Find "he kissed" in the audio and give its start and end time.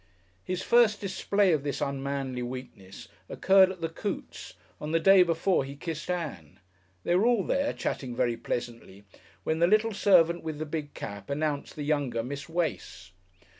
5.63-6.09